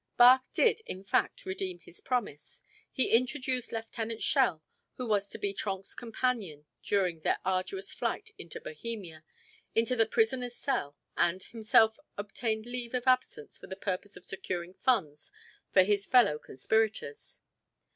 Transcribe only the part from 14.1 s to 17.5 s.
of securing funds for his fellow conspirators.